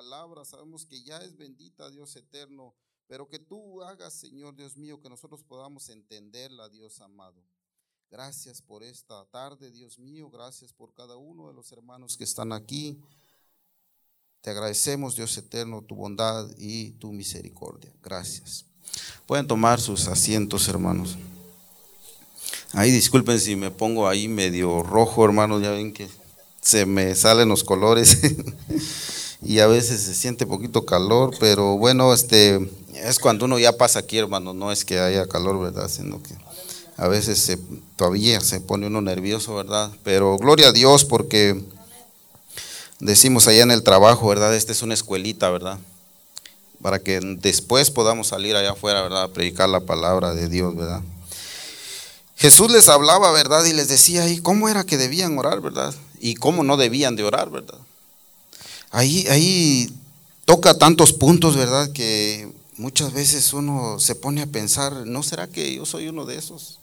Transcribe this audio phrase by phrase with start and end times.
[0.00, 2.74] palabra, sabemos que ya es bendita, Dios eterno,
[3.06, 7.44] pero que tú hagas, Señor Dios mío, que nosotros podamos entenderla, Dios amado.
[8.10, 12.50] Gracias por esta tarde, Dios mío, gracias por cada uno de los hermanos que están
[12.54, 12.98] aquí.
[14.40, 17.92] Te agradecemos, Dios eterno, tu bondad y tu misericordia.
[18.02, 18.64] Gracias.
[19.26, 21.18] Pueden tomar sus asientos, hermanos.
[22.72, 26.08] Ahí disculpen si me pongo ahí medio rojo, hermanos, ya ven que
[26.62, 28.18] se me salen los colores
[29.42, 34.00] y a veces se siente poquito calor, pero bueno, este es cuando uno ya pasa
[34.00, 35.88] aquí, hermano, no es que haya calor, ¿verdad?
[35.88, 36.34] Sino que
[36.96, 37.58] a veces se,
[37.96, 39.90] todavía se pone uno nervioso, ¿verdad?
[40.04, 41.58] Pero gloria a Dios porque
[42.98, 44.54] decimos allá en el trabajo, ¿verdad?
[44.54, 45.78] Esta es una escuelita, ¿verdad?
[46.82, 49.22] Para que después podamos salir allá afuera, ¿verdad?
[49.22, 51.00] A predicar la palabra de Dios, ¿verdad?
[52.36, 53.64] Jesús les hablaba, ¿verdad?
[53.64, 55.94] Y les decía ahí cómo era que debían orar, ¿verdad?
[56.20, 57.78] Y cómo no debían de orar, ¿verdad?
[58.90, 59.92] Ahí, ahí
[60.44, 61.90] toca tantos puntos, ¿verdad?
[61.92, 66.36] Que muchas veces uno se pone a pensar, ¿no será que yo soy uno de
[66.36, 66.78] esos?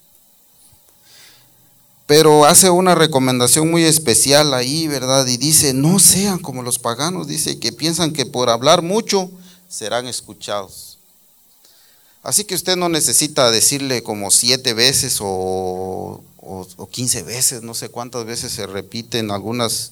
[2.06, 5.28] Pero hace una recomendación muy especial ahí, ¿verdad?
[5.28, 9.30] Y dice, no sean como los paganos, dice, que piensan que por hablar mucho
[9.68, 10.98] serán escuchados.
[12.24, 16.24] Así que usted no necesita decirle como siete veces o,
[16.92, 19.92] quince veces, no sé cuántas veces se repiten algunas,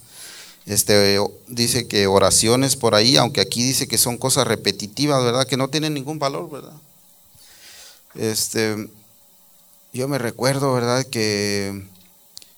[0.65, 5.47] este, dice que oraciones por ahí, aunque aquí dice que son cosas repetitivas, ¿verdad?
[5.47, 6.73] Que no tienen ningún valor, ¿verdad?
[8.15, 8.89] Este,
[9.93, 11.05] yo me recuerdo, ¿verdad?
[11.05, 11.85] Que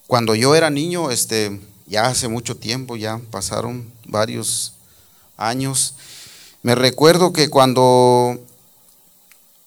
[0.08, 4.74] cuando yo era niño, este, ya hace mucho tiempo, ya pasaron varios
[5.36, 5.96] años,
[6.64, 8.40] me recuerdo que cuando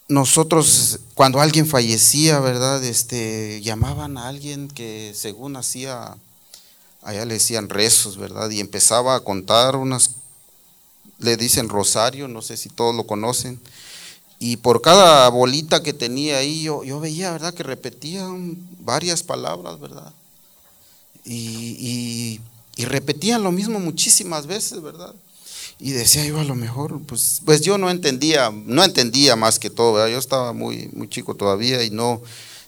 [0.08, 2.83] nosotros cuando alguien fallecía, ¿verdad?
[2.83, 6.16] Este, llamaban a alguien que según hacía,
[7.02, 8.50] allá le decían rezos, ¿verdad?
[8.50, 10.10] Y empezaba a contar unas,
[11.18, 13.60] le dicen rosario, no sé si todos lo conocen.
[14.38, 17.52] Y por cada bolita que tenía ahí, yo, veía, ¿verdad?
[17.52, 20.12] Que repetían varias palabras, ¿verdad?
[21.24, 22.40] Y,
[22.78, 25.14] repetían lo mismo muchísimas veces, ¿verdad?
[25.78, 29.68] Y decía yo a lo mejor, pues, pues yo no entendía, no entendía más que
[29.68, 32.22] todo, yo estaba muy, muy chico todavía y no,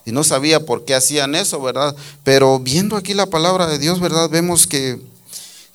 [0.05, 1.95] y no sabía por qué hacían eso, ¿verdad?
[2.23, 4.29] Pero viendo aquí la palabra de Dios, ¿verdad?
[4.29, 4.99] Vemos que,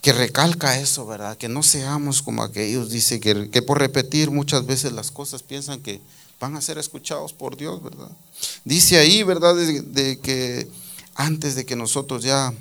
[0.03, 1.37] que recalca eso, ¿verdad?
[1.37, 5.81] Que no seamos como aquellos, dice que, que por repetir muchas veces las cosas piensan
[5.81, 6.01] que
[6.41, 8.11] van a ser escuchados por Dios, ¿verdad?
[8.65, 9.55] Dice ahí, ¿verdad?
[9.57, 10.69] de que
[11.15, 12.53] antes de que nosotros ya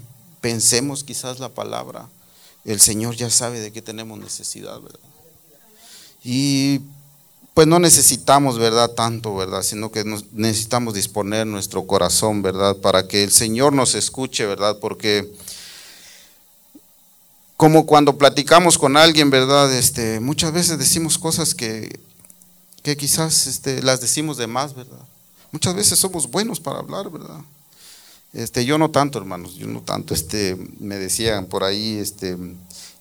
[0.42, 2.10] pensemos quizás la palabra,
[2.66, 5.00] el Señor ya sabe de qué tenemos necesidad, ¿verdad?
[6.24, 6.82] Y
[7.58, 8.92] pues no necesitamos, ¿verdad?
[8.92, 9.64] Tanto, ¿verdad?
[9.64, 12.78] Sino que necesitamos disponer nuestro corazón, ¿verdad?
[12.78, 14.78] Para que el Señor nos escuche, ¿verdad?
[14.80, 15.34] Porque
[17.56, 19.74] como cuando platicamos con alguien, ¿verdad?
[19.74, 22.00] Este, muchas veces decimos cosas que,
[22.84, 25.02] que quizás este, las decimos de más, ¿verdad?
[25.52, 27.42] Muchas veces somos buenos para hablar, ¿verdad?
[28.34, 30.14] Este, yo no tanto, hermanos, yo no tanto.
[30.14, 32.38] Este, me decían por ahí este,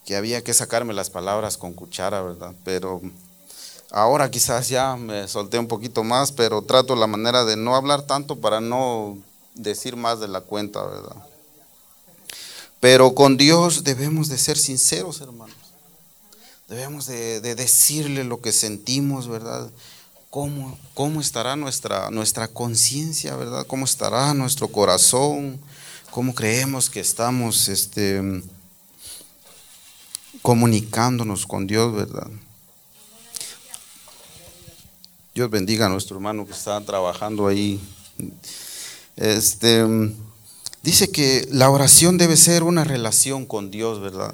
[0.03, 2.55] que había que sacarme las palabras con cuchara, ¿verdad?
[2.63, 3.03] Pero
[3.91, 8.03] ahora quizás ya me solté un poquito más, pero trato la manera de no hablar
[8.03, 9.17] tanto para no
[9.53, 11.15] decir más de la cuenta, ¿verdad?
[12.79, 15.55] Pero con Dios debemos de ser sinceros, hermanos.
[16.67, 19.69] Debemos de, de decirle lo que sentimos, ¿verdad?
[20.29, 23.65] ¿Cómo, cómo estará nuestra, nuestra conciencia, verdad?
[23.65, 25.59] ¿Cómo estará nuestro corazón?
[26.11, 28.43] ¿Cómo creemos que estamos este,
[30.41, 32.27] comunicándonos con Dios, verdad?
[35.37, 37.79] Dios bendiga a nuestro hermano que está trabajando ahí.
[39.17, 39.85] Este,
[40.81, 44.33] dice que la oración debe ser una relación con Dios, ¿verdad?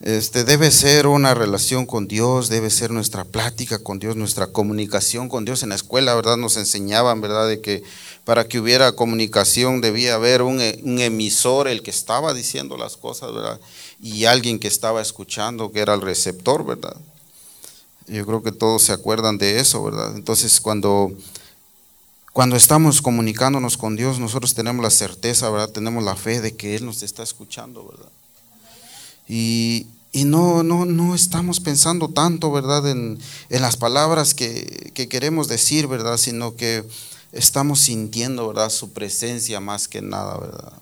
[0.00, 5.28] Este, debe ser una relación con Dios, debe ser nuestra plática con Dios, nuestra comunicación
[5.28, 5.64] con Dios.
[5.64, 6.36] En la escuela, ¿verdad?
[6.36, 7.48] Nos enseñaban, ¿verdad?
[7.48, 7.82] De que
[8.24, 13.34] para que hubiera comunicación debía haber un, un, emisor, el que estaba diciendo las cosas,
[13.34, 13.58] ¿verdad?
[14.00, 16.94] Y alguien que estaba escuchando, que era el receptor, ¿verdad?
[18.10, 20.16] Yo creo que todos se acuerdan de eso, ¿verdad?
[20.16, 21.12] Entonces, cuando,
[22.32, 25.70] cuando estamos comunicándonos con Dios, nosotros tenemos la certeza, ¿verdad?
[25.70, 28.10] Tenemos la fe de que Él nos está escuchando, ¿verdad?
[29.28, 36.16] Y, no, no, no estamos pensando tanto, ¿verdad?, en, las palabras que, queremos decir, ¿verdad?,
[36.16, 36.84] sino que
[37.30, 40.72] estamos sintiendo, ¿verdad?, su presencia más que nada, ¿verdad?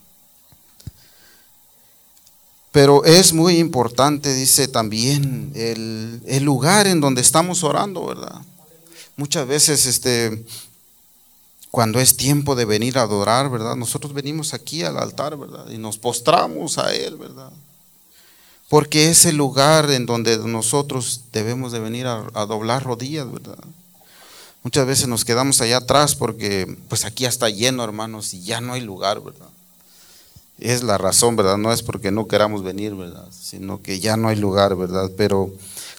[2.73, 8.41] Pero es muy importante, dice también, el, el, lugar en donde estamos orando, ¿verdad?
[9.17, 10.45] Muchas veces, este,
[11.71, 13.75] cuando es tiempo de venir a adorar, ¿verdad?
[13.75, 15.71] Nosotros venimos aquí al altar, ¿verdad?
[15.71, 17.53] Y nos postramos a Él, ¿verdad?
[18.69, 23.59] porque es el lugar en donde nosotros debemos de venir a, doblar rodillas, ¿verdad?
[24.63, 28.75] Muchas veces nos quedamos allá atrás porque pues aquí está lleno, hermanos, y ya no
[28.75, 29.49] hay lugar, ¿verdad?
[30.59, 31.57] Es la razón, ¿verdad?
[31.57, 33.29] No es porque no queramos venir, ¿verdad?
[33.31, 35.11] Sino que ya no hay lugar, ¿verdad?
[35.17, 35.53] Pero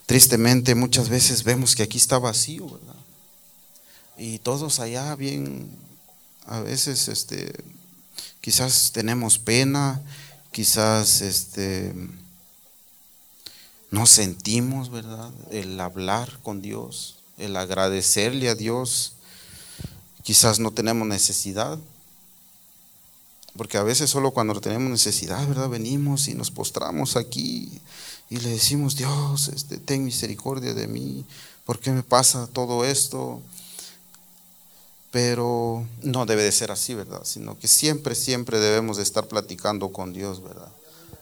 [0.06, 2.96] tristemente muchas veces vemos que aquí está vacío, ¿verdad?
[4.18, 5.70] Y todos allá bien,
[6.46, 7.54] a veces, este,
[8.42, 10.02] quizás tenemos pena,
[10.52, 11.94] quizás, este,
[13.92, 15.32] no sentimos, ¿verdad?
[15.52, 19.14] El hablar con Dios el agradecerle a Dios.
[20.24, 21.80] Quizás no tenemos necesidad,
[23.58, 25.70] porque a veces solo cuando tenemos necesidad, ¿verdad?
[25.70, 27.82] Venimos y nos postramos aquí
[28.30, 31.26] y le decimos, Dios, este, ten misericordia de mí,
[31.66, 33.42] ¿por qué me pasa todo esto?
[35.12, 37.22] Pero no debe de ser así, ¿verdad?
[37.24, 40.72] Sino que siempre, siempre debemos de estar platicando con Dios, ¿verdad?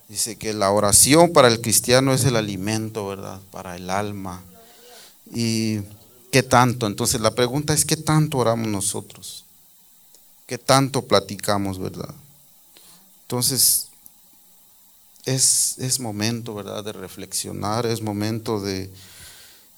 [0.10, 3.40] Dice que la oración para el cristiano es el alimento, ¿verdad?
[3.52, 4.42] Para el alma.
[5.34, 5.82] Y
[6.32, 6.88] ¿Qué tanto?
[6.88, 9.46] Entonces la pregunta es, ¿qué tanto oramos nosotros?
[10.48, 12.16] ¿Qué tanto platicamos, verdad?
[13.24, 13.90] Entonces,
[15.26, 18.90] es, es momento, ¿verdad?, de reflexionar, es momento de,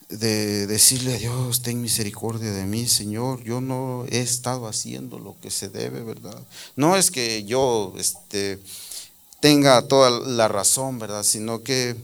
[0.08, 5.34] de decirle a Dios, ten misericordia de mí, Señor, yo no he estado haciendo lo
[5.40, 6.40] que se debe, ¿verdad?
[6.76, 8.60] No es que yo este,
[9.40, 11.24] tenga toda la razón, ¿verdad?
[11.24, 11.96] Sino que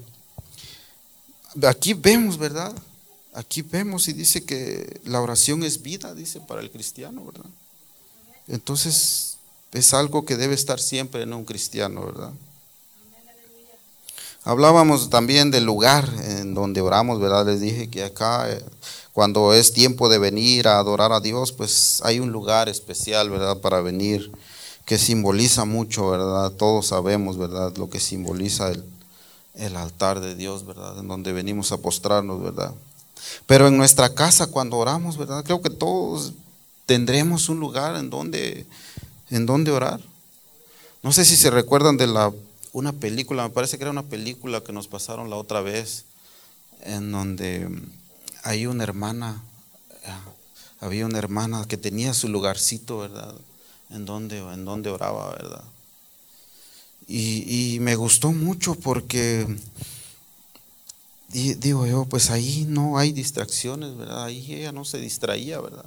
[1.63, 2.75] aquí vemos, ¿verdad?
[3.33, 7.49] Aquí vemos y dice que la oración es vida, dice, para el cristiano, ¿verdad?
[8.48, 9.37] Entonces,
[9.72, 12.31] es algo que debe estar siempre en un cristiano, ¿verdad?
[14.44, 17.46] Hablábamos también del lugar en donde oramos, ¿verdad?
[17.46, 18.64] Les dije que acá, eh,
[19.12, 23.58] cuando es tiempo de venir a adorar a Dios, pues hay un lugar especial, ¿verdad?
[23.58, 24.31] Para venir,
[24.84, 26.52] que simboliza mucho, ¿verdad?
[26.52, 27.76] Todos sabemos, ¿verdad?
[27.76, 28.84] Lo que simboliza el,
[29.54, 30.96] el altar de Dios, ¿verdad?
[31.00, 32.72] En donde venimos a postrarnos, ¿verdad?
[33.46, 35.43] Pero en nuestra casa cuando oramos, ¿verdad?
[35.44, 36.34] Creo que todos
[36.87, 38.67] tendremos un lugar en donde,
[39.31, 40.00] en donde orar.
[41.03, 42.33] No sé si se recuerdan de la,
[42.73, 46.05] una película, me parece que era una película que nos pasaron la otra vez,
[46.83, 47.69] en donde
[48.43, 49.43] hay una hermana,
[50.06, 50.21] ah,
[50.81, 53.35] había una hermana que tenía su lugarcito, ¿verdad?
[53.91, 55.65] En donde, en donde oraba, ¿verdad?
[57.09, 59.47] Y, y me gustó mucho porque
[61.29, 64.25] digo yo, pues ahí no hay distracciones, ¿verdad?
[64.25, 65.85] Ahí ella no se distraía, ¿verdad?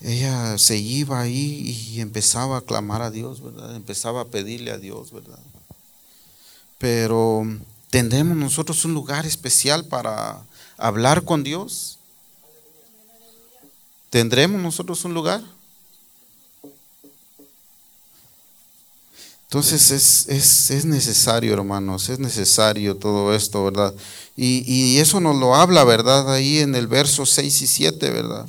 [0.00, 3.74] Ella se iba ahí y empezaba a clamar a Dios, ¿verdad?
[3.74, 5.38] Empezaba a pedirle a Dios, ¿verdad?
[6.78, 7.44] Pero
[7.90, 10.38] tendremos nosotros un lugar especial para
[10.76, 11.98] hablar con Dios.
[14.10, 15.42] ¿Tendremos nosotros un lugar?
[19.44, 23.94] Entonces es, es, necesario, hermanos, es necesario todo esto, ¿verdad?
[24.36, 26.30] Y, y, eso nos lo habla, ¿verdad?
[26.32, 28.46] Ahí en el verso 6 y 7, ¿verdad?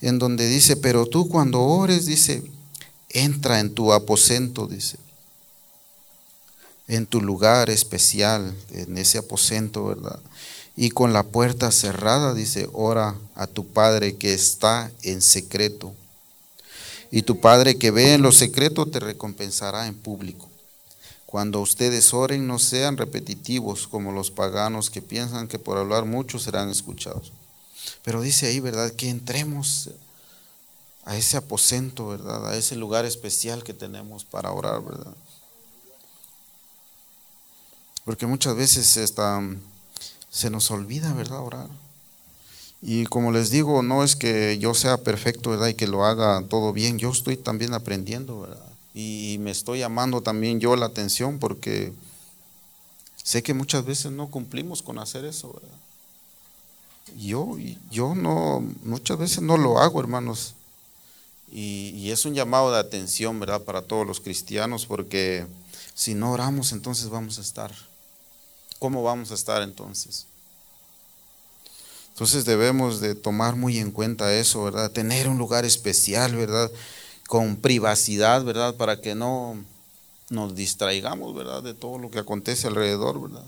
[0.00, 2.42] En donde dice, pero tú cuando ores, dice,
[3.08, 4.96] entra en tu aposento, dice,
[6.88, 10.18] en tu lugar especial, en ese aposento, ¿verdad?
[10.76, 15.92] Y con la puerta cerrada, dice, ora a tu Padre que está en secreto
[17.10, 20.48] y tu Padre que ve en lo secreto te recompensará en público.
[21.26, 26.38] Cuando ustedes oren, no sean repetitivos como los paganos que piensan que por hablar mucho
[26.38, 27.32] serán escuchados.
[28.02, 28.92] Pero dice ahí, ¿verdad?
[28.92, 29.90] Que entremos
[31.04, 32.50] a ese aposento, ¿verdad?
[32.50, 35.14] A ese lugar especial que tenemos para orar, ¿verdad?
[38.04, 38.86] Porque muchas veces
[40.30, 41.40] se nos olvida, ¿verdad?
[41.40, 41.68] Orar.
[42.82, 45.68] Y como les digo, no es que yo sea perfecto, ¿verdad?
[45.68, 46.98] Y que lo haga todo bien.
[46.98, 48.64] Yo estoy también aprendiendo, ¿verdad?
[48.94, 51.92] Y me estoy llamando también yo la atención porque
[53.22, 55.76] sé que muchas veces no cumplimos con hacer eso, ¿verdad?
[57.16, 57.56] Yo,
[57.90, 60.54] yo no, muchas veces no lo hago, hermanos.
[61.52, 63.62] Y, es un llamado de atención, ¿verdad?
[63.62, 65.46] Para todos los cristianos porque
[65.94, 67.74] si no oramos, entonces vamos a estar.
[68.78, 70.26] ¿Cómo vamos a estar entonces?
[72.12, 74.92] Entonces debemos de tomar muy en cuenta eso, ¿verdad?
[74.92, 76.70] Tener un lugar especial, ¿verdad?
[77.26, 78.76] Con privacidad, ¿verdad?
[78.76, 79.56] Para que no
[80.28, 81.62] nos distraigamos, ¿verdad?
[81.62, 83.44] De todo lo que acontece alrededor, ¿verdad?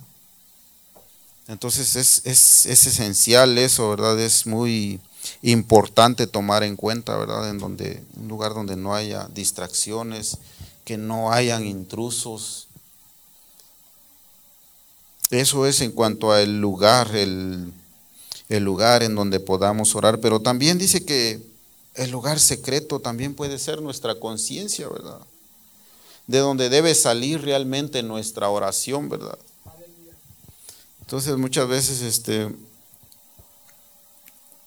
[1.48, 4.18] Entonces es, es, es esencial eso, ¿verdad?
[4.20, 5.00] Es muy
[5.42, 7.50] importante tomar en cuenta, ¿verdad?
[7.50, 10.38] En donde, un lugar donde no haya distracciones,
[10.84, 12.68] que no hayan intrusos.
[15.30, 17.72] Eso es en cuanto al lugar, el
[18.56, 21.40] el lugar en donde podamos orar, pero también dice que
[21.94, 25.20] el lugar secreto también puede ser nuestra conciencia, ¿verdad?
[26.26, 29.38] de donde debe salir realmente nuestra oración, ¿verdad?
[31.02, 32.54] Entonces muchas veces este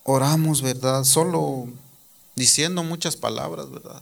[0.04, 1.04] oramos, ¿verdad?
[1.04, 1.66] Solo
[2.36, 4.00] diciendo muchas palabras, ¿verdad?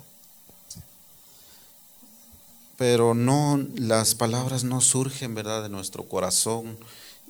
[2.76, 5.62] Pero no, las palabras no surgen, ¿verdad?
[5.62, 6.76] De nuestro corazón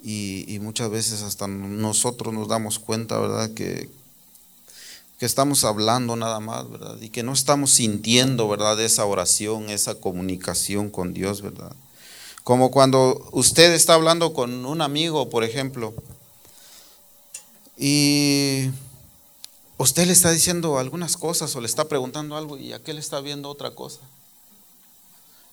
[0.03, 3.51] y, muchas veces hasta nosotros nos damos cuenta, ¿verdad?
[3.53, 3.89] Que,
[5.19, 6.97] que estamos hablando nada más, ¿verdad?
[6.99, 8.79] Y que no estamos sintiendo, ¿verdad?
[8.81, 11.73] Esa oración, esa comunicación con Dios, ¿verdad?
[12.45, 15.95] Como cuando usted está hablando con un amigo, por ejemplo,
[17.75, 18.69] y
[19.79, 23.49] usted le está diciendo algunas cosas o le está preguntando algo y aquel está viendo
[23.49, 24.01] otra cosa.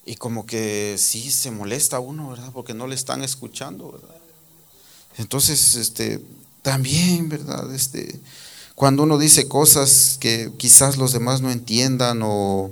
[0.04, 2.50] Y como que sí se molesta uno, ¿verdad?
[2.52, 4.20] Porque no le están escuchando, ¿verdad?
[5.16, 6.22] Entonces, este,
[6.60, 7.74] también, ¿verdad?
[7.74, 8.20] Este,
[8.74, 12.70] cuando uno dice cosas que quizás los demás no entiendan o,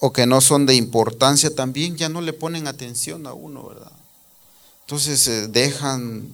[0.00, 3.92] o que no son de importancia, también ya no le ponen atención a uno, ¿verdad?
[4.86, 6.32] Entonces eh, dejan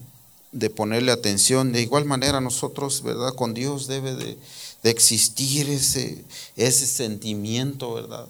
[0.52, 1.72] de ponerle atención.
[1.72, 3.34] De igual manera nosotros, ¿verdad?
[3.34, 4.38] Con Dios debe de,
[4.84, 8.26] existir ese, ese sentimiento, ¿verdad?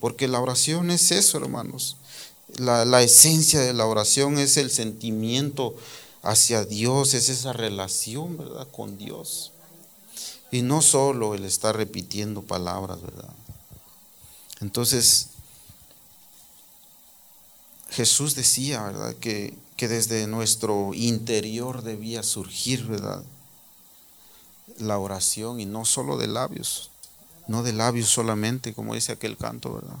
[0.00, 1.98] Porque la oración es eso, hermanos.
[2.56, 5.74] La, la esencia de la oración es el sentimiento
[6.22, 8.66] hacia Dios, es esa relación, ¿verdad?
[8.72, 9.52] Con Dios.
[10.50, 13.28] Y no solo el estar repitiendo palabras, ¿verdad?
[14.60, 15.28] Entonces,
[17.90, 19.14] Jesús decía, ¿verdad?
[19.16, 23.22] Que, que desde nuestro interior debía surgir, ¿verdad?
[24.78, 26.90] La oración y no solo de labios,
[27.46, 29.96] no de labios solamente, como dice aquel canto, ¿verdad?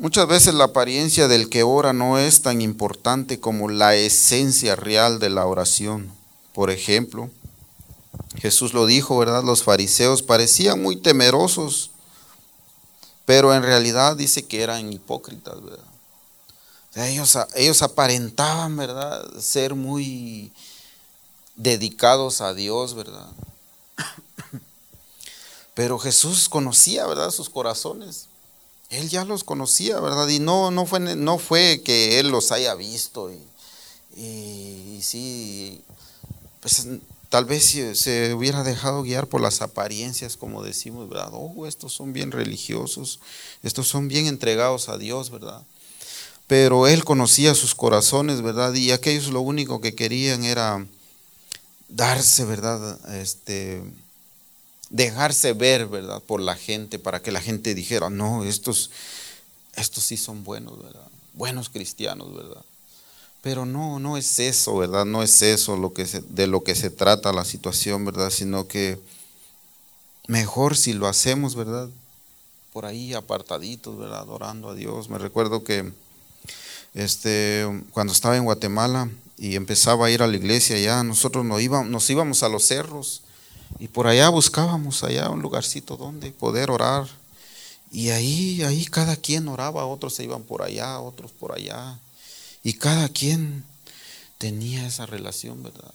[0.00, 5.18] Muchas veces la apariencia del que ora no es tan importante como la esencia real
[5.18, 6.10] de la oración.
[6.54, 7.28] Por ejemplo,
[8.36, 9.44] Jesús lo dijo, ¿verdad?
[9.44, 11.90] Los fariseos parecían muy temerosos,
[13.26, 15.84] pero en realidad dice que eran hipócritas, ¿verdad?
[16.96, 19.24] ellos, ellos aparentaban, ¿verdad?
[19.38, 20.52] Ser muy
[21.56, 23.28] dedicados a Dios, ¿verdad?
[25.74, 27.30] Pero Jesús conocía, ¿verdad?
[27.30, 28.26] Sus corazones.
[28.88, 30.28] Él ya los conocía, ¿verdad?
[30.28, 33.30] Y no, no, fue, no fue que Él los haya visto.
[33.30, 33.40] Y,
[34.20, 35.82] y, sí,
[36.60, 36.86] pues
[37.30, 41.30] tal vez se hubiera dejado guiar por las apariencias, como decimos, ¿verdad?
[41.32, 43.20] Oh, estos son bien religiosos,
[43.62, 45.62] estos son bien entregados a Dios, ¿verdad?
[46.48, 48.74] Pero Él conocía sus corazones, ¿verdad?
[48.74, 50.84] Y aquellos lo único que querían era
[51.88, 52.98] darse, ¿verdad?
[53.14, 53.80] Este
[54.90, 56.20] dejarse ver, ¿verdad?
[56.20, 58.90] Por la gente, para que la gente dijera, no, estos,
[59.76, 61.06] estos sí son buenos, ¿verdad?
[61.34, 62.64] Buenos cristianos, ¿verdad?
[63.42, 65.06] Pero no, no es eso, ¿verdad?
[65.06, 68.30] No es eso lo que de lo que se trata la situación, ¿verdad?
[68.30, 68.98] Sino que
[70.26, 71.88] mejor si lo hacemos, ¿verdad?
[72.72, 74.20] Por ahí apartaditos, ¿verdad?
[74.20, 75.08] Adorando a Dios.
[75.08, 75.90] Me recuerdo que
[76.94, 81.62] este, cuando estaba en Guatemala y empezaba a ir a la iglesia ya, nosotros nos
[81.62, 83.22] íbamos, nos íbamos a los cerros
[83.78, 87.06] y por allá buscábamos allá un lugarcito donde poder orar.
[87.92, 91.98] Y ahí, ahí cada quien oraba, otros se iban por allá, otros por allá.
[92.62, 93.64] Y cada quien
[94.38, 95.94] tenía esa relación, ¿verdad?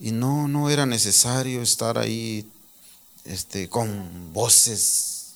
[0.00, 2.48] Y no, no era necesario estar ahí
[3.24, 5.34] este, con voces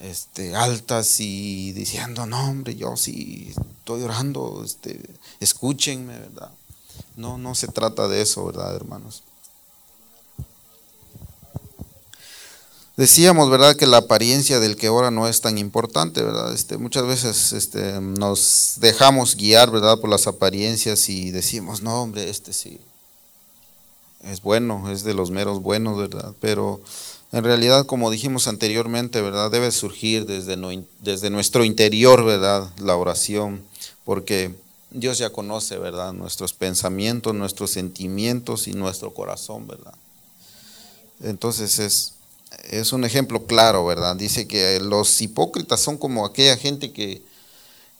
[0.00, 5.00] este, altas y diciendo, no, hombre, yo sí estoy orando, este,
[5.40, 6.50] escúchenme, ¿verdad?
[7.16, 9.22] No, no se trata de eso, ¿verdad, hermanos?
[12.98, 16.52] Decíamos, ¿verdad?, que la apariencia del que ora no es tan importante, ¿verdad?
[16.52, 22.28] Este, muchas veces este, nos dejamos guiar, ¿verdad?, por las apariencias y decimos, no, hombre,
[22.28, 22.80] este sí,
[24.24, 26.34] es bueno, es de los meros buenos, ¿verdad?
[26.40, 26.80] Pero
[27.30, 30.56] en realidad, como dijimos anteriormente, ¿verdad?, debe surgir desde,
[31.00, 33.62] desde nuestro interior, ¿verdad?, la oración,
[34.04, 34.56] porque
[34.90, 39.94] Dios ya conoce, ¿verdad?, nuestros pensamientos, nuestros sentimientos y nuestro corazón, ¿verdad?
[41.22, 42.17] Entonces es
[42.64, 44.16] es un ejemplo claro, ¿verdad?
[44.16, 47.22] Dice que los hipócritas son como aquella gente que,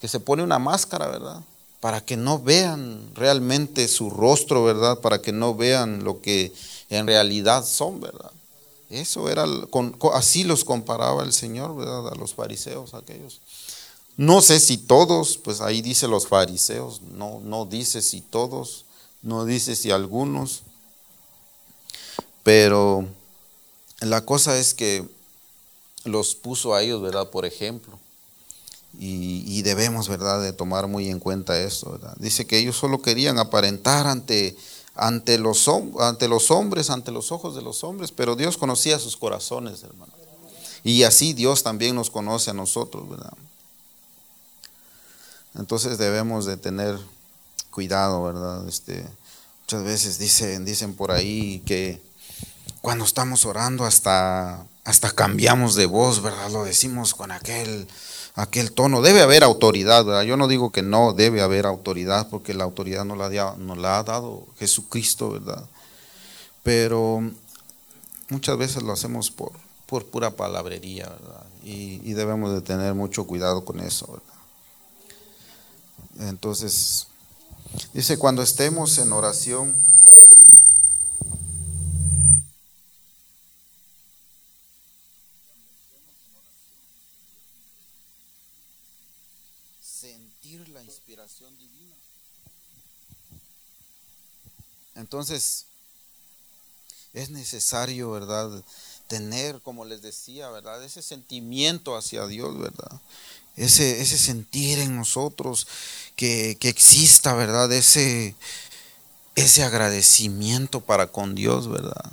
[0.02, 1.40] se pone una máscara, ¿verdad?
[1.80, 5.00] Para que no vean realmente su rostro, ¿verdad?
[5.00, 6.52] Para que no vean lo que
[6.90, 8.30] en realidad son, ¿verdad?
[8.90, 9.44] Eso era,
[10.14, 12.08] así los comparaba el Señor, ¿verdad?
[12.08, 13.40] A los fariseos, aquellos.
[14.16, 18.84] No sé si todos, pues ahí dice los fariseos, no, no dice si todos,
[19.22, 20.62] no dice si algunos,
[22.42, 23.06] pero
[24.00, 25.04] la cosa es que
[26.04, 27.30] los puso a ellos, ¿verdad?
[27.30, 27.98] Por ejemplo.
[29.00, 32.14] Y, debemos, ¿verdad?, de tomar muy en cuenta esto, ¿verdad?
[32.18, 34.56] Dice que ellos solo querían aparentar ante,
[34.94, 35.68] ante los,
[36.00, 40.12] ante los hombres, ante los ojos de los hombres, pero Dios conocía sus corazones, hermano.
[40.82, 43.34] Y así Dios también nos conoce a nosotros, ¿verdad?
[45.54, 46.98] Entonces debemos de tener
[47.70, 48.66] cuidado, ¿verdad?
[48.66, 49.04] Este,
[49.60, 52.00] muchas veces dicen, dicen por ahí que
[52.88, 56.50] cuando estamos orando hasta, hasta cambiamos de voz, ¿verdad?
[56.50, 57.86] Lo decimos con aquel,
[58.34, 59.02] aquel tono.
[59.02, 60.22] Debe haber autoridad, ¿verdad?
[60.22, 63.98] Yo no digo que no debe haber autoridad, porque la autoridad nos la, nos la
[63.98, 65.66] ha dado Jesucristo, ¿verdad?
[66.62, 67.30] Pero
[68.30, 69.52] muchas veces lo hacemos por,
[69.84, 71.44] por pura palabrería, ¿verdad?
[71.62, 74.32] Y, y debemos de tener mucho cuidado con eso, ¿verdad?
[76.30, 77.06] Entonces,
[77.92, 79.74] dice, cuando estemos en oración,
[90.48, 91.94] sentir la inspiración divina.
[94.98, 95.66] Entonces,
[97.14, 98.50] es necesario, ¿verdad?
[99.06, 100.84] Tener, como les decía, ¿verdad?
[100.84, 103.00] Ese sentimiento hacia Dios, ¿verdad?
[103.58, 105.66] ese, ese sentir en nosotros
[106.16, 107.70] que, exista, ¿verdad?
[107.72, 108.34] Ese,
[109.34, 112.10] ese agradecimiento para con Dios, ¿verdad?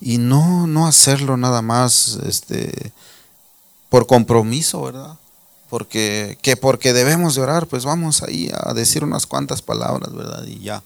[0.00, 2.92] Y no, no hacerlo nada más este,
[3.88, 5.18] por compromiso, ¿verdad?
[5.68, 10.44] Porque, que porque debemos de orar, pues vamos ahí a decir unas cuantas palabras, ¿verdad?
[10.46, 10.82] Y ya.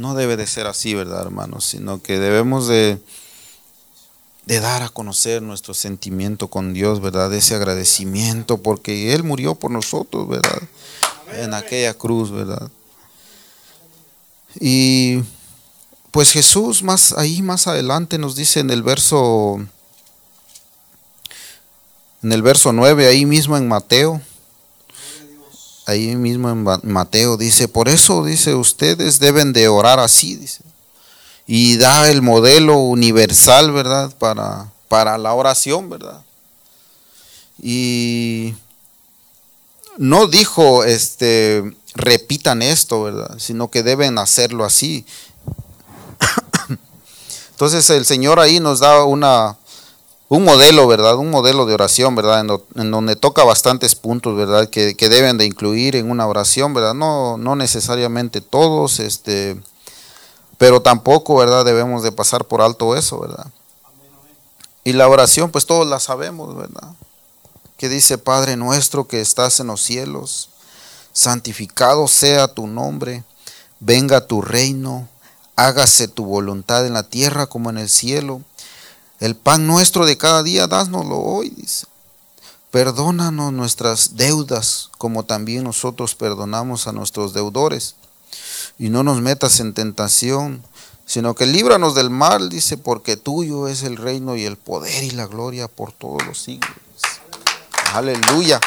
[0.00, 1.66] No debe de ser así, ¿verdad, hermanos?
[1.66, 2.98] Sino que debemos de,
[4.46, 7.30] de dar a conocer nuestro sentimiento con Dios, ¿verdad?
[7.34, 10.62] Ese agradecimiento porque Él murió por nosotros, ¿verdad?
[11.34, 12.70] En aquella cruz, ¿verdad?
[14.58, 15.18] Y
[16.12, 19.58] pues Jesús más ahí más adelante nos dice en el verso
[22.22, 24.22] en el verso 9 ahí mismo en Mateo
[25.86, 30.62] ahí mismo en Mateo dice, "Por eso dice ustedes deben de orar así", dice
[31.52, 34.14] y da el modelo universal, ¿verdad?
[34.20, 36.22] Para, para la oración, ¿verdad?
[37.60, 38.54] Y
[39.96, 43.36] no dijo, este, repitan esto, ¿verdad?
[43.38, 45.04] Sino que deben hacerlo así.
[47.50, 49.56] Entonces el Señor ahí nos da una,
[50.30, 51.16] un modelo, ¿verdad?
[51.16, 52.46] Un modelo de oración, ¿verdad?
[52.76, 54.70] En, donde toca bastantes puntos, ¿verdad?
[54.70, 56.94] Que, que, deben de incluir en una oración, ¿verdad?
[56.94, 59.60] No, no necesariamente todos, este,
[60.56, 61.64] pero tampoco, ¿verdad?
[61.64, 63.48] Debemos de pasar por alto eso, ¿verdad?
[64.84, 66.94] Y la oración, pues todos la sabemos, ¿verdad?
[67.76, 70.50] Que dice, Padre nuestro que estás en los cielos,
[71.12, 73.24] santificado sea tu nombre,
[73.80, 75.08] venga tu reino,
[75.56, 78.42] hágase tu voluntad en la tierra como en el cielo.
[79.20, 81.86] El pan nuestro de cada día, dásnoslo hoy, dice.
[82.70, 87.96] Perdónanos nuestras deudas, como también nosotros perdonamos a nuestros deudores
[88.78, 90.62] y no nos metas en tentación,
[91.04, 95.10] sino que líbranos del mal, dice, porque tuyo es el reino y el poder y
[95.10, 96.70] la gloria por todos los siglos.
[97.92, 98.58] Aleluya.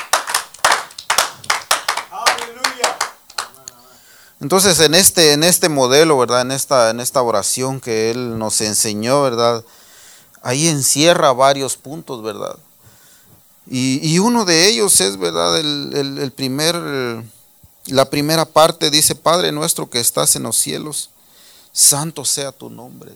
[4.40, 6.42] Entonces, en este, en este modelo, ¿verdad?
[6.42, 9.64] En esta, en esta oración que Él nos enseñó, ¿verdad?
[10.44, 12.58] Ahí encierra varios puntos, ¿verdad?
[13.66, 15.58] Y, uno de ellos es, ¿verdad?
[15.58, 16.76] El, primer
[17.88, 21.10] la primera parte dice, Padre nuestro que estás en los cielos,
[21.72, 23.12] santo sea tu nombre.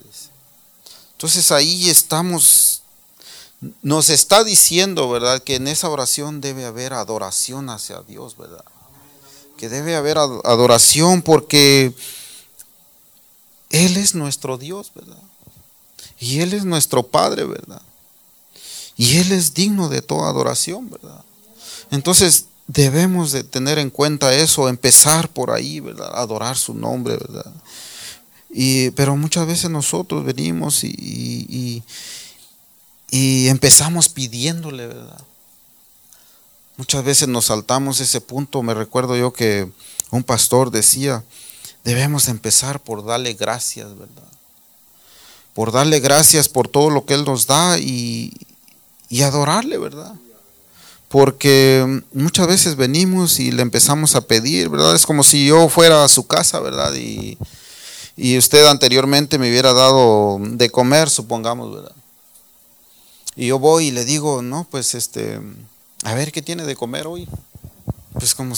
[1.13, 2.81] Entonces ahí estamos,
[3.81, 5.41] nos está diciendo, ¿verdad?
[5.41, 8.63] Que en esa oración debe haber adoración hacia Dios, ¿verdad?
[9.57, 11.93] Que debe haber adoración porque
[13.69, 15.17] Él es nuestro Dios, ¿verdad?
[16.19, 17.81] Y Él es nuestro Padre, ¿verdad?
[18.95, 21.23] Y Él es digno de toda adoración, ¿verdad?
[21.91, 26.11] Entonces debemos de tener en cuenta eso, empezar por ahí, ¿verdad?
[26.13, 27.53] Adorar su nombre, ¿verdad?
[28.49, 31.83] Y, pero muchas veces nosotros venimos y,
[33.09, 35.21] y, empezamos pidiéndole, ¿verdad?
[36.77, 38.61] Muchas veces nos saltamos ese punto.
[38.63, 39.69] Me recuerdo yo que
[40.11, 41.23] un pastor decía,
[41.83, 44.26] debemos empezar por darle gracias, ¿verdad?
[45.57, 48.31] Por darle gracias por todo lo que Él nos da y,
[49.09, 50.13] y adorarle, ¿verdad?
[51.09, 54.93] porque muchas veces venimos y le empezamos a pedir, ¿verdad?
[54.95, 56.93] Es como si yo fuera a su casa, ¿verdad?
[56.95, 57.37] Y,
[58.37, 61.95] usted anteriormente me hubiera dado de comer, supongamos, ¿verdad?
[63.35, 65.39] Y yo voy y le digo, no, pues este,
[66.03, 67.27] a ver qué tiene de comer hoy.
[68.13, 68.55] Pues como,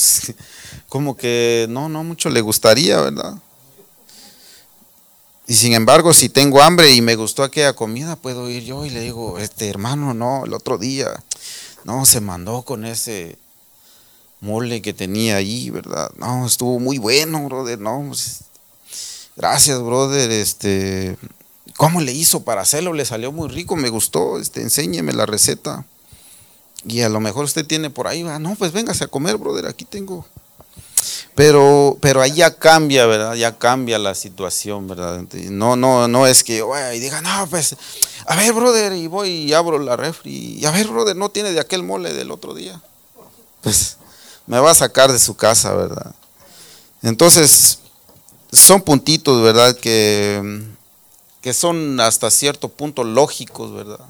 [0.90, 3.36] como que no, no mucho le gustaría, ¿verdad?
[5.50, 8.92] Y sin embargo, si tengo hambre y me gustó aquella comida, puedo ir yo y
[8.92, 11.24] le digo, este hermano, no, el otro día
[11.86, 13.36] no, se mandó con ese
[14.42, 16.12] mole que tenía ahí, ¿verdad?
[16.18, 18.06] No, estuvo muy bueno, brother, no.
[18.10, 18.42] Pues,
[19.36, 21.18] gracias, brother, este,
[21.78, 22.94] ¿cómo le hizo para hacerlo?
[22.94, 25.84] Le salió muy rico, me gustó, este, enséñeme la receta.
[26.86, 29.66] Y a lo mejor usted tiene por ahí, va, no, pues véngase a comer, brother,
[29.66, 30.28] aquí tengo.
[31.36, 33.36] Pero, pero ahí ya cambia, ¿verdad?
[33.36, 35.22] Ya cambia la situación, ¿verdad?
[35.50, 37.76] No, no, no es que vaya y diga, no, pues,
[38.26, 41.52] a ver, brother, y voy y abro la refri, y a ver, brother, no tiene
[41.52, 42.82] de aquel mole del otro día.
[43.62, 43.98] Pues
[44.46, 46.14] me va a sacar de su casa, ¿verdad?
[47.02, 47.80] Entonces,
[48.52, 49.76] son puntitos, ¿verdad?
[49.78, 50.64] Que,
[51.42, 54.06] que son hasta cierto punto lógicos, ¿verdad?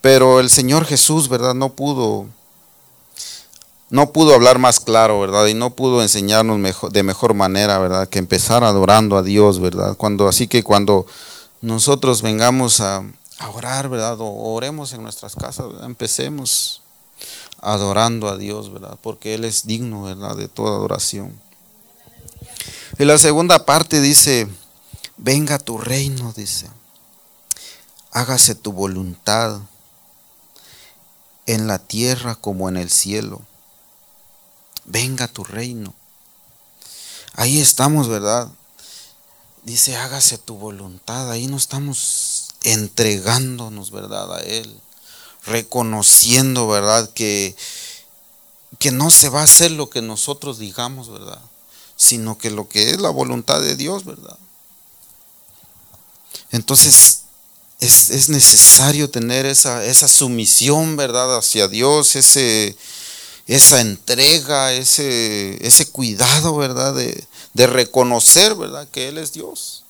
[0.00, 1.54] Pero el Señor Jesús, ¿verdad?
[1.54, 2.28] No pudo,
[3.94, 5.46] no pudo hablar más claro, ¿verdad?
[5.46, 8.08] Y no pudo enseñarnos mejor, de mejor manera, ¿verdad?
[8.08, 9.96] Que empezar adorando a Dios, ¿verdad?
[9.96, 11.06] Cuando, así que cuando
[11.60, 13.04] nosotros vengamos a,
[13.54, 14.16] orar, ¿verdad?
[14.18, 16.82] O oremos en nuestras casas, empecemos
[17.60, 18.98] adorando a Dios, ¿verdad?
[19.00, 20.34] Porque Él es digno, ¿verdad?
[20.34, 21.40] De toda adoración.
[22.98, 24.48] Y la segunda parte dice,
[25.18, 26.68] venga tu reino, dice,
[28.10, 29.60] hágase tu voluntad
[31.46, 33.42] en la tierra como en el cielo.
[34.84, 35.94] Venga tu reino.
[37.34, 38.48] Ahí estamos, ¿verdad?
[39.64, 41.30] Dice, hágase tu voluntad.
[41.30, 44.36] Ahí no estamos entregándonos, ¿verdad?
[44.36, 44.80] A Él.
[45.46, 47.10] Reconociendo, ¿verdad?
[47.12, 47.56] Que,
[48.78, 51.40] que no se va a hacer lo que nosotros digamos, ¿verdad?
[51.96, 54.38] Sino que lo que es la voluntad de Dios, ¿verdad?
[56.50, 57.22] Entonces,
[57.80, 62.76] es, necesario tener esa, esa, sumisión, ¿verdad?, hacia Dios, ese,
[63.46, 69.84] esa entrega, ese, ese cuidado, ¿verdad?, de, de, reconocer, ¿verdad?, que Él es Dios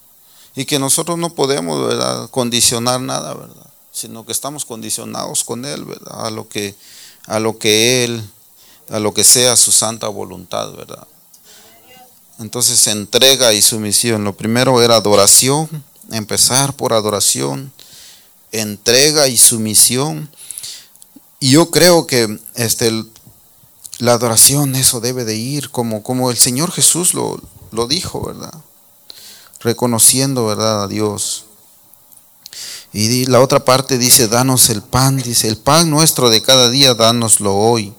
[0.56, 5.84] y que nosotros no podemos, ¿verdad?, condicionar nada, ¿verdad?, sino que estamos condicionados con Él,
[5.84, 6.74] ¿verdad?, a lo que,
[7.26, 8.22] a lo que Él,
[8.90, 11.06] a lo que sea su santa voluntad, ¿verdad.
[12.38, 14.24] Entonces entrega y sumisión.
[14.24, 15.68] Lo primero era adoración,
[16.10, 17.72] empezar por adoración,
[18.52, 20.30] entrega y sumisión.
[21.40, 23.04] Y yo creo que este,
[24.04, 27.40] la adoración, eso debe de ir como, como el Señor Jesús lo,
[27.72, 28.54] lo dijo, ¿verdad?
[29.60, 30.84] Reconociendo, ¿verdad?
[30.84, 31.46] A Dios.
[32.92, 36.94] Y la otra parte dice, danos el pan, dice, el pan nuestro de cada día,
[36.94, 37.92] danoslo hoy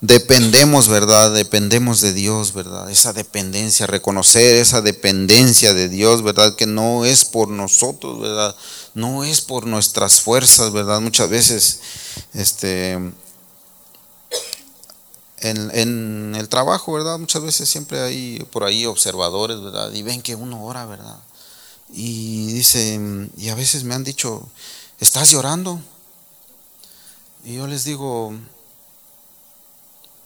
[0.00, 1.32] dependemos, ¿verdad?
[1.32, 2.90] Dependemos de Dios, ¿verdad?
[2.90, 6.54] Esa dependencia, reconocer esa dependencia de Dios, ¿verdad?
[6.54, 8.54] Que no es por nosotros, ¿verdad?
[8.94, 11.00] No es por nuestras fuerzas, ¿verdad?
[11.00, 11.80] Muchas veces,
[12.34, 12.98] este,
[15.50, 17.18] en, el trabajo, ¿verdad?
[17.18, 19.92] Muchas veces siempre hay por ahí observadores, ¿verdad?
[19.92, 21.18] Y ven que uno ora, ¿verdad?
[21.92, 24.48] Y dicen, y a veces me han dicho,
[25.00, 25.80] ¿estás llorando?
[27.44, 28.34] Y yo les digo,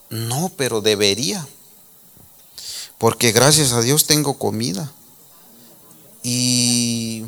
[0.09, 1.47] no, pero debería.
[2.99, 4.93] Porque gracias a Dios tengo comida.
[6.23, 7.25] Y,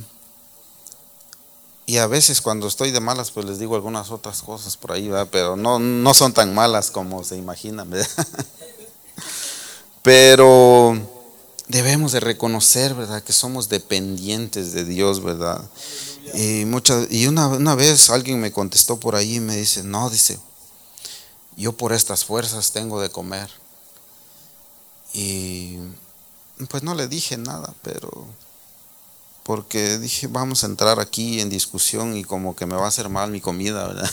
[1.92, 5.11] y a veces cuando estoy de malas, pues les digo algunas otras cosas por ahí,
[5.31, 7.90] pero no, no son tan malas como se imaginan.
[10.02, 10.98] Pero
[11.68, 13.22] debemos de reconocer, ¿verdad?
[13.22, 15.61] Que somos dependientes de Dios, ¿verdad?
[16.33, 20.09] Y, muchas, y una, una vez alguien me contestó por ahí y me dice, no,
[20.09, 20.40] dice,
[21.59, 23.50] yo por estas fuerzas tengo de comer.
[25.12, 25.76] Y
[26.70, 28.28] pues no le dije nada, pero
[29.42, 33.09] porque dije, vamos a entrar aquí en discusión y como que me va a hacer
[33.09, 34.11] mal mi comida, ¿verdad?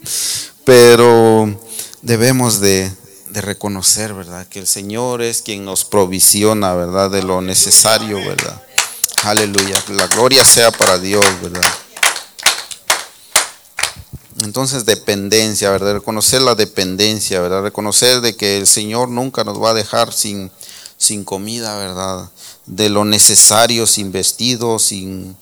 [0.64, 1.58] pero
[2.02, 2.92] debemos de,
[3.32, 4.46] reconocer, ¿verdad?
[4.48, 7.10] Que el Señor es quien nos provisiona, ¿verdad?
[7.10, 8.62] De lo necesario, ¿verdad?
[9.24, 9.74] Aleluya.
[9.90, 11.70] La gloria sea para Dios, ¿verdad?
[14.42, 15.94] Entonces dependencia, ¿verdad?
[15.94, 17.62] Reconocer la dependencia, ¿verdad?
[17.62, 20.50] Reconocer de que el Señor nunca nos va a dejar sin,
[20.96, 22.30] sin comida, ¿verdad?
[22.66, 25.36] De lo necesario, sin vestido, sin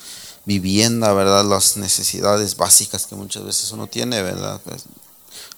[0.45, 1.45] vivienda, ¿verdad?
[1.45, 4.61] Las necesidades básicas que muchas veces uno tiene, ¿verdad?
[4.65, 4.85] Pues,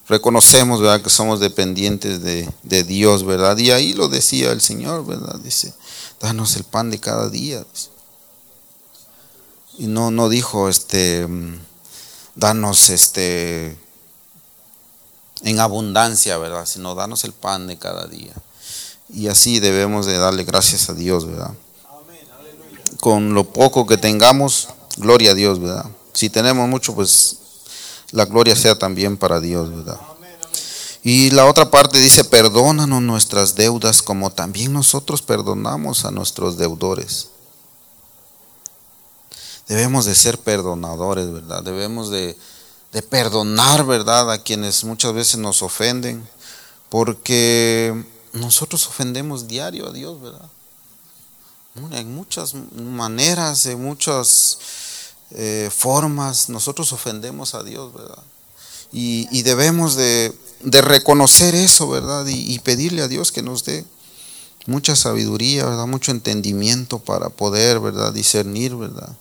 [0.09, 1.03] reconocemos, ¿verdad?
[1.03, 3.59] Que somos dependientes de, de, Dios, ¿verdad?
[3.59, 5.41] Y ahí lo decía el Señor, ¿verdad?
[5.41, 5.75] Dice,
[6.21, 7.65] danos el pan de cada día.
[9.79, 11.27] Y no, no dijo, este
[12.37, 13.77] danos este
[15.43, 16.67] en abundancia, ¿verdad?
[16.67, 18.33] Sino danos el pan de cada día.
[19.09, 21.53] Y así debemos de darle gracias a Dios, ¿verdad?
[23.01, 25.87] Con lo poco que tengamos, gloria a Dios, ¿verdad?
[26.13, 27.37] Si tenemos mucho, pues
[28.11, 30.01] la gloria sea también para Dios, ¿verdad?
[31.03, 37.29] Y la otra parte dice, perdónanos nuestras deudas como también nosotros perdonamos a nuestros deudores.
[39.69, 41.63] Debemos de ser perdonadores, ¿verdad?
[41.63, 42.37] Debemos de,
[43.09, 44.33] perdonar, ¿verdad?
[44.33, 46.27] A quienes muchas veces nos ofenden,
[46.89, 48.05] porque
[48.41, 50.49] nosotros ofendemos diario a Dios, ¿verdad?
[51.93, 54.59] En muchas maneras, en muchas
[55.33, 58.23] eh, formas, nosotros ofendemos a Dios, ¿verdad?
[58.93, 62.27] Y, debemos de, reconocer eso, ¿verdad?
[62.27, 63.85] Y, y, pedirle a Dios que nos dé
[64.67, 65.87] mucha sabiduría, ¿verdad?
[65.87, 68.13] Mucho entendimiento para poder, ¿verdad?
[68.13, 69.15] Discernir, ¿verdad?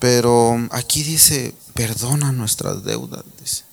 [0.00, 3.65] Pero aquí dice, perdona nuestras deudas, dice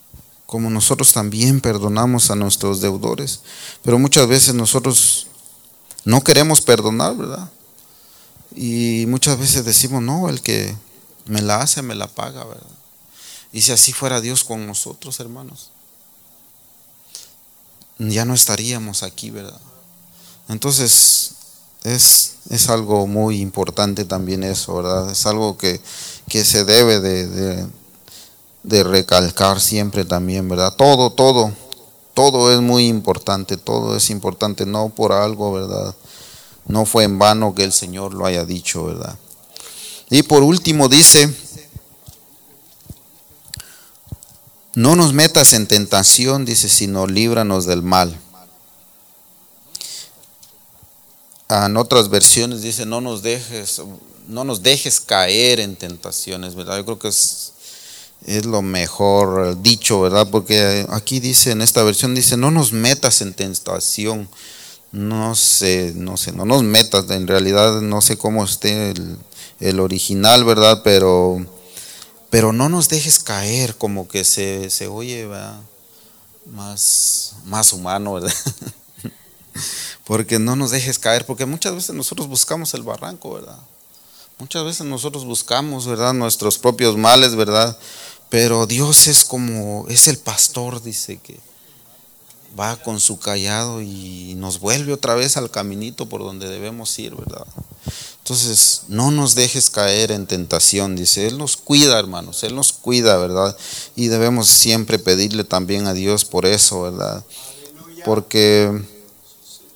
[0.53, 3.39] como nosotros también perdonamos a nuestros deudores.
[3.81, 5.25] Pero muchas veces nosotros
[6.05, 7.49] no queremos perdonar, ¿verdad?
[8.55, 10.75] Y muchas veces decimos, no, el que
[11.25, 12.69] me la hace, me la paga, ¿verdad?
[13.51, 15.71] Y si así fuera Dios con nosotros, hermanos,
[17.97, 19.59] ya no estaríamos aquí, ¿verdad?
[20.49, 21.31] Entonces,
[21.83, 25.09] es, es algo muy importante también eso, ¿verdad?
[25.09, 25.81] Es algo que,
[26.27, 27.67] que se debe de de
[28.63, 30.73] recalcar siempre también, ¿verdad?
[30.75, 31.53] Todo, todo,
[32.13, 35.95] todo es muy importante, todo es importante, no por algo, ¿verdad?
[36.65, 39.17] No fue en vano que el Señor lo haya dicho, ¿verdad?
[40.09, 41.33] Y por último dice,
[44.75, 48.19] no nos metas en tentación, dice, sino líbranos del mal.
[51.49, 53.81] En otras versiones dice, no nos dejes,
[54.27, 56.77] no nos dejes caer en tentaciones, ¿verdad?
[56.77, 57.52] Yo creo que es
[58.25, 60.27] es lo mejor dicho, ¿verdad?
[60.31, 64.29] Porque aquí dice, en esta versión dice, no nos metas en tentación.
[64.91, 68.93] No sé, no sé, no nos metas, en realidad no sé cómo esté
[69.59, 70.81] el, original, ¿verdad?
[70.83, 71.43] Pero,
[72.29, 75.27] pero no nos dejes caer, como que se, se oye
[76.45, 78.33] más, más humano, ¿verdad?
[80.05, 83.57] porque no nos dejes caer, porque muchas veces nosotros buscamos el barranco, ¿verdad?
[84.37, 86.13] Muchas veces nosotros buscamos, ¿verdad?
[86.13, 87.77] Nuestros propios males, ¿verdad?
[88.33, 91.39] Pero Dios es como, es el pastor, dice que
[92.59, 97.15] va con su callado y nos vuelve otra vez al caminito por donde debemos ir,
[97.15, 97.45] ¿verdad?
[98.17, 101.27] Entonces, no nos dejes caer en tentación, dice.
[101.27, 103.55] Él nos cuida, hermanos, Él nos cuida, ¿verdad?
[103.95, 107.23] Y debemos siempre pedirle también a Dios por eso, ¿verdad?
[108.03, 108.81] Porque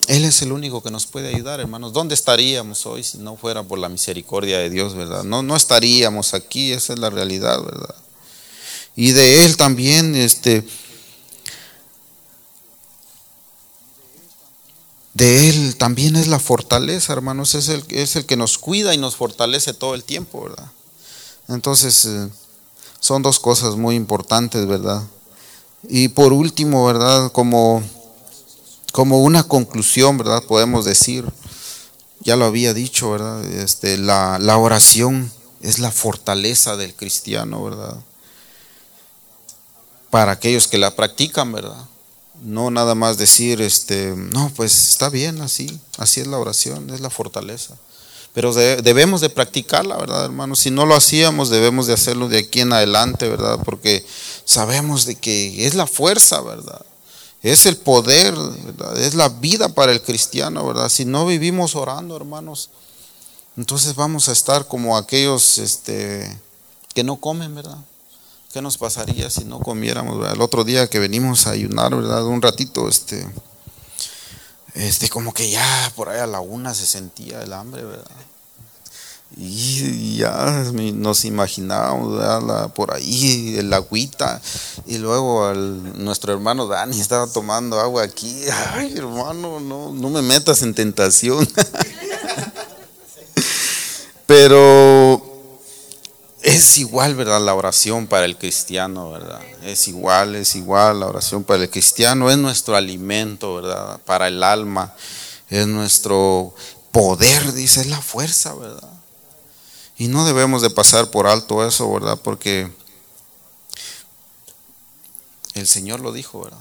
[0.08, 1.93] Él es el único que nos puede ayudar, hermanos.
[1.93, 5.24] ¿Dónde estaríamos hoy si no fuera por la misericordia de Dios, ¿verdad?
[5.24, 7.93] No, no estaríamos aquí, esa es la realidad, ¿verdad?
[8.97, 10.67] Y de Él también, este,
[15.13, 18.97] de Él también es la fortaleza, hermanos, es el, es el que nos cuida y
[18.97, 20.71] nos fortalece todo el tiempo, ¿verdad?
[21.47, 22.27] Entonces, eh,
[22.99, 25.03] son dos cosas muy importantes, ¿verdad?
[25.88, 27.31] Y por último, ¿verdad?
[27.31, 27.83] Como,
[28.93, 30.41] como una conclusión, ¿verdad?
[30.43, 31.23] Podemos decir,
[32.21, 33.45] ya lo había dicho, ¿verdad?
[33.45, 35.31] Este, la, la oración
[35.62, 37.95] es la fortaleza del cristiano, ¿verdad?
[40.17, 41.86] Para aquellos que la practican, ¿verdad?
[42.41, 47.01] No nada más decir, este, no, pues está bien así, así es la oración, es
[47.01, 47.75] la fortaleza.
[48.34, 50.58] Pero debemos de practicarla, ¿verdad, hermanos?
[50.58, 53.60] Si no lo hacíamos, debemos de hacerlo de aquí en adelante, ¿verdad?
[53.63, 54.03] Porque
[54.43, 56.84] sabemos de que es la fuerza, ¿verdad?
[57.43, 58.99] Es el poder, ¿verdad?
[58.99, 60.89] Es la vida para el cristiano, ¿verdad?
[60.89, 62.71] Si no vivimos orando, hermanos,
[63.56, 66.36] entonces vamos a estar como aquellos este,
[66.95, 67.77] que no comen, ¿verdad?
[68.53, 70.31] ¿Qué nos pasaría si no comiéramos?
[70.31, 72.25] El otro día que venimos a ayunar, ¿verdad?
[72.25, 73.27] Un ratito, este,
[74.73, 78.05] este, como que ya por ahí a la una se sentía el hambre, ¿verdad?
[79.36, 82.71] Y ya nos imaginábamos ¿verdad?
[82.73, 84.41] por ahí el agüita
[84.86, 88.43] y luego nuestro hermano Dani estaba tomando agua aquí.
[88.73, 91.47] Ay, hermano, no, no me metas en tentación.
[94.25, 95.26] Pero
[96.58, 97.39] es igual, ¿verdad?
[97.41, 99.41] La oración para el cristiano, ¿verdad?
[99.63, 102.30] Es igual, es igual la oración para el cristiano.
[102.30, 104.00] Es nuestro alimento, ¿verdad?
[104.06, 104.93] Para el alma.
[105.50, 106.54] Es nuestro
[106.91, 108.89] poder, dice, es la fuerza, ¿verdad?
[109.98, 112.20] Y no debemos de pasar por alto eso, ¿verdad?
[112.22, 112.72] Porque
[115.54, 116.60] el Señor lo dijo, ¿verdad?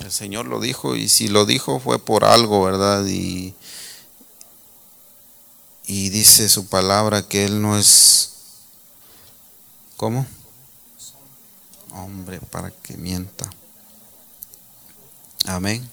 [0.00, 3.04] El Señor lo dijo y si lo dijo fue por algo, ¿verdad?
[3.06, 3.54] Y,
[5.86, 8.31] y dice su palabra que Él no es
[10.02, 10.26] ¿Cómo?
[11.92, 13.48] Hombre, para que mienta.
[15.46, 15.88] Amén.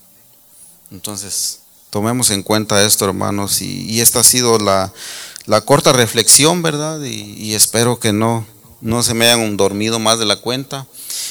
[0.89, 1.59] Entonces,
[1.91, 4.91] tomemos en cuenta esto, hermanos, y, esta ha sido la,
[5.63, 6.99] corta reflexión, ¿verdad?
[7.03, 8.47] Y, espero que no,
[8.81, 10.87] no se me hayan dormido más de la cuenta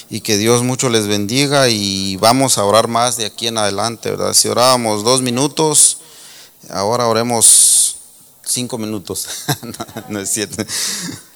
[0.08, 4.12] y que Dios mucho les bendiga y vamos a orar más de aquí en adelante,
[4.12, 4.34] ¿verdad?
[4.34, 5.98] Si orábamos dos minutos,
[6.70, 7.67] ahora oremos
[8.48, 9.28] cinco minutos.
[10.08, 10.64] no es cierto.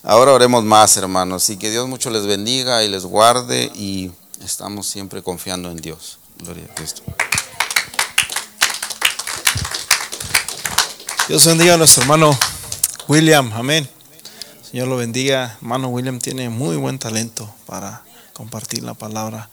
[0.03, 4.11] Ahora oremos más, hermanos, y que Dios mucho les bendiga y les guarde y
[4.43, 6.19] estamos siempre confiando en Dios.
[6.39, 7.03] Gloria a Cristo.
[11.29, 12.37] Dios bendiga a nuestro hermano
[13.07, 13.89] William, amén.
[14.69, 15.57] Señor lo bendiga.
[15.61, 19.49] Hermano William tiene muy buen talento para compartir la palabra.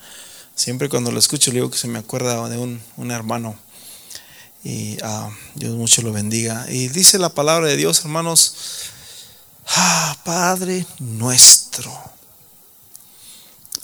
[0.54, 3.56] Siempre cuando lo escucho le digo que se me acuerda de un, un hermano.
[4.62, 6.66] Y uh, Dios mucho lo bendiga.
[6.68, 8.54] Y dice la palabra de Dios, hermanos,
[9.66, 11.92] ah, Padre nuestro.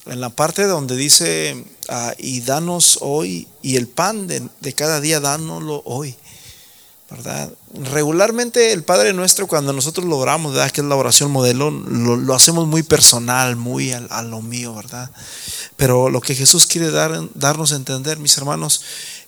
[0.04, 5.00] En la parte donde dice, uh, y danos hoy, y el pan de, de cada
[5.00, 6.16] día, dánoslo hoy.
[7.10, 7.52] ¿Verdad?
[7.74, 10.70] Regularmente el Padre Nuestro, cuando nosotros lo oramos, ¿verdad?
[10.70, 15.10] que es la oración modelo, lo, hacemos muy personal, muy a, a, lo mío, ¿verdad?
[15.76, 18.82] Pero lo que Jesús quiere dar, darnos a entender, mis hermanos,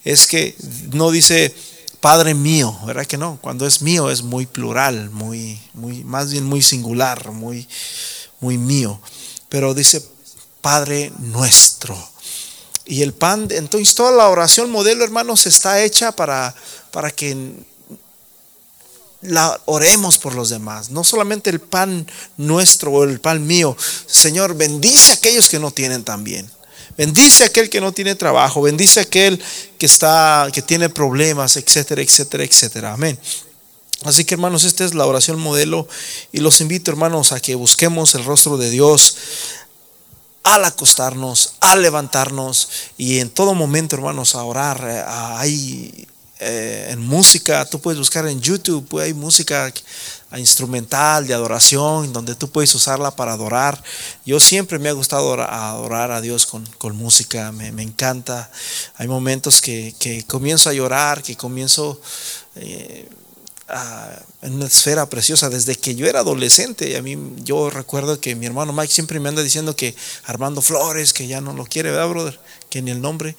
[0.05, 0.57] es que
[0.93, 1.55] no dice
[2.01, 3.38] Padre mío, ¿verdad que no?
[3.41, 7.69] Cuando es mío es muy plural, muy, muy, más bien muy singular, muy,
[8.41, 9.01] muy mío.
[9.49, 10.05] Pero dice
[10.61, 11.97] Padre Nuestro.
[12.90, 16.55] Y el pan, entonces toda la oración modelo, hermanos, está hecha para,
[16.90, 17.37] para que
[19.20, 20.90] la oremos por los demás.
[20.90, 23.77] No solamente el pan nuestro o el pan mío.
[24.07, 26.51] Señor, bendice a aquellos que no tienen también.
[26.96, 28.62] Bendice a aquel que no tiene trabajo.
[28.62, 29.38] Bendice a aquel
[29.77, 32.94] que está, que tiene problemas, etcétera, etcétera, etcétera.
[32.94, 33.18] Amén.
[34.05, 35.88] Así que hermanos, esta es la oración modelo
[36.33, 39.16] y los invito hermanos a que busquemos el rostro de Dios
[40.55, 44.83] al acostarnos, al levantarnos y en todo momento, hermanos, a orar.
[45.37, 46.07] Hay
[46.41, 49.71] eh, en música, tú puedes buscar en YouTube, pues, hay música
[50.37, 53.83] instrumental de adoración, donde tú puedes usarla para adorar.
[54.25, 58.51] Yo siempre me ha gustado adorar a Dios con, música, me, me, encanta.
[58.97, 62.01] Hay momentos que, que, comienzo a llorar, que comienzo...
[62.57, 63.09] Eh,
[64.42, 66.96] en una esfera preciosa desde que yo era adolescente.
[66.96, 71.12] A mí, yo recuerdo que mi hermano Mike siempre me anda diciendo que Armando Flores,
[71.12, 72.40] que ya no lo quiere, ¿verdad, brother?
[72.70, 73.37] Que ni el nombre.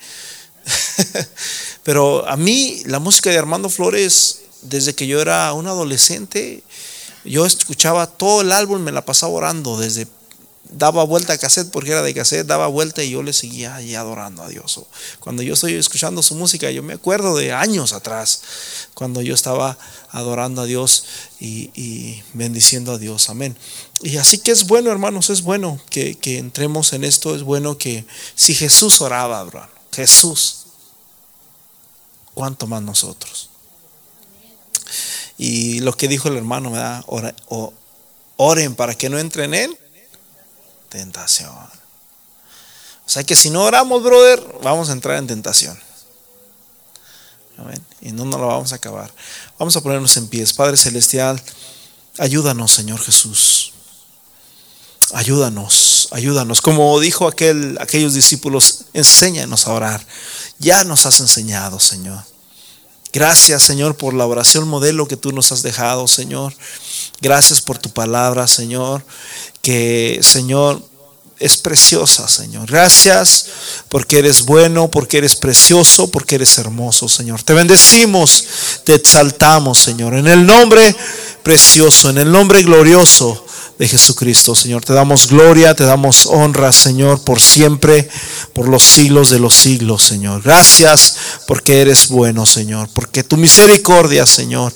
[1.82, 6.62] Pero a mí, la música de Armando Flores, desde que yo era un adolescente,
[7.24, 10.06] yo escuchaba todo el álbum, me la pasaba orando desde
[10.72, 13.94] daba vuelta a cassette porque era de cassette, daba vuelta y yo le seguía ahí
[13.94, 14.80] adorando a Dios.
[15.18, 18.42] Cuando yo estoy escuchando su música, yo me acuerdo de años atrás,
[18.94, 19.78] cuando yo estaba
[20.10, 21.04] adorando a Dios
[21.40, 23.30] y, bendiciendo a Dios.
[23.30, 23.56] Amén.
[24.02, 27.76] Y así que es bueno, hermanos, es bueno que, que entremos en esto, es bueno
[27.76, 28.04] que
[28.34, 30.66] si Jesús oraba, bro, Jesús,
[32.34, 33.50] ¿cuánto más nosotros?
[35.36, 37.04] Y lo que dijo el hermano, ¿verdad?
[38.36, 39.78] Oren para que no entren en él
[40.90, 41.50] tentación.
[41.50, 45.78] O sea que si no oramos, brother, vamos a entrar en tentación.
[47.56, 47.82] Amén.
[48.00, 49.12] Y no nos lo vamos a acabar.
[49.58, 50.52] Vamos a ponernos en pies.
[50.52, 51.42] Padre Celestial,
[52.18, 53.72] ayúdanos, Señor Jesús.
[55.12, 56.60] Ayúdanos, ayúdanos.
[56.60, 60.06] Como dijo aquel, aquellos discípulos, enséñanos a orar.
[60.58, 62.22] Ya nos has enseñado, Señor.
[63.12, 66.54] Gracias, Señor, por la oración modelo que tú nos has dejado, Señor.
[67.20, 69.04] Gracias por tu palabra, Señor.
[69.62, 70.82] Que, Señor,
[71.38, 72.70] es preciosa, Señor.
[72.70, 73.46] Gracias
[73.88, 77.42] porque eres bueno, porque eres precioso, porque eres hermoso, Señor.
[77.42, 78.44] Te bendecimos,
[78.84, 80.14] te exaltamos, Señor.
[80.14, 80.94] En el nombre
[81.42, 83.46] precioso, en el nombre glorioso
[83.80, 84.84] de Jesucristo, Señor.
[84.84, 88.10] Te damos gloria, te damos honra, Señor, por siempre,
[88.52, 90.42] por los siglos de los siglos, Señor.
[90.42, 91.16] Gracias
[91.46, 94.74] porque eres bueno, Señor, porque tu misericordia, Señor,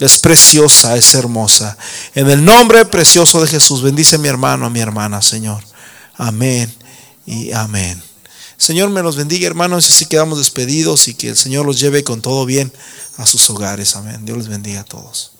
[0.00, 1.76] es preciosa, es hermosa.
[2.14, 5.62] En el nombre precioso de Jesús, bendice mi hermano, a mi hermana, Señor.
[6.16, 6.74] Amén
[7.26, 8.02] y amén.
[8.56, 12.04] Señor me los bendiga, hermanos, y así quedamos despedidos y que el Señor los lleve
[12.04, 12.72] con todo bien
[13.18, 13.96] a sus hogares.
[13.96, 14.24] Amén.
[14.24, 15.32] Dios les bendiga a todos.